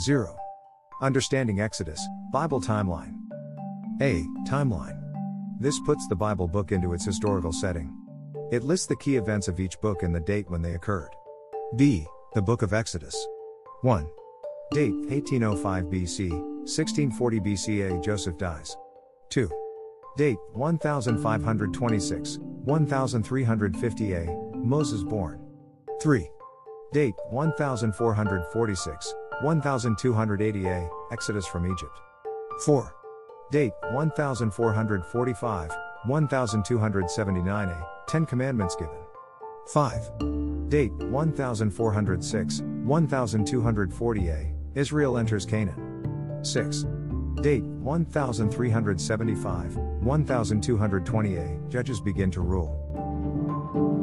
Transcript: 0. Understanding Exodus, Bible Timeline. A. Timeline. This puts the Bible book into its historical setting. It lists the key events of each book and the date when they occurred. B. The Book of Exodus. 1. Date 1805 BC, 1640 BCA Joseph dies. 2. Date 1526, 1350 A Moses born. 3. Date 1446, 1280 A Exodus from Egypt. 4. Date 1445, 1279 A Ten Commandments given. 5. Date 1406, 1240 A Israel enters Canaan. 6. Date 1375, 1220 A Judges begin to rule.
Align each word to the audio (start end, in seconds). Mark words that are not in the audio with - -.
0. 0.00 0.36
Understanding 1.02 1.60
Exodus, 1.60 2.00
Bible 2.32 2.60
Timeline. 2.60 3.14
A. 4.00 4.24
Timeline. 4.48 5.00
This 5.60 5.78
puts 5.80 6.06
the 6.08 6.16
Bible 6.16 6.46
book 6.46 6.70
into 6.70 6.92
its 6.92 7.04
historical 7.04 7.52
setting. 7.52 7.92
It 8.52 8.62
lists 8.62 8.86
the 8.86 8.96
key 8.96 9.16
events 9.16 9.48
of 9.48 9.58
each 9.58 9.80
book 9.80 10.02
and 10.02 10.14
the 10.14 10.20
date 10.20 10.48
when 10.48 10.62
they 10.62 10.74
occurred. 10.74 11.10
B. 11.76 12.06
The 12.34 12.42
Book 12.42 12.62
of 12.62 12.72
Exodus. 12.72 13.16
1. 13.82 14.08
Date 14.72 14.94
1805 14.94 15.84
BC, 15.86 16.30
1640 16.30 17.40
BCA 17.40 18.04
Joseph 18.04 18.38
dies. 18.38 18.76
2. 19.30 19.50
Date 20.16 20.38
1526, 20.52 22.38
1350 22.38 24.12
A 24.12 24.26
Moses 24.54 25.02
born. 25.02 25.40
3. 26.00 26.30
Date 26.92 27.14
1446, 27.30 29.14
1280 29.42 30.66
A 30.66 30.90
Exodus 31.12 31.46
from 31.46 31.70
Egypt. 31.70 32.00
4. 32.64 32.92
Date 33.52 33.72
1445, 33.92 35.70
1279 36.06 37.68
A 37.68 37.86
Ten 38.08 38.26
Commandments 38.26 38.74
given. 38.74 38.98
5. 39.68 40.68
Date 40.68 40.92
1406, 40.92 42.60
1240 42.60 44.28
A 44.28 44.52
Israel 44.74 45.18
enters 45.18 45.46
Canaan. 45.46 46.40
6. 46.42 46.84
Date 47.40 47.62
1375, 47.62 49.76
1220 49.76 51.36
A 51.36 51.58
Judges 51.68 52.00
begin 52.00 52.30
to 52.30 52.40
rule. 52.40 53.97